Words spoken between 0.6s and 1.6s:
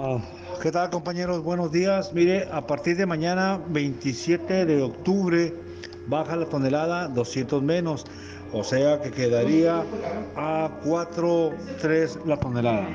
¿Qué tal compañeros?